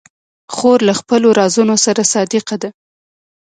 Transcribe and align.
خور 0.55 0.79
له 0.87 0.93
خپلو 0.99 1.27
رازونو 1.39 1.75
سره 1.85 2.01
صادقه 2.13 2.55
ده. 2.61 2.69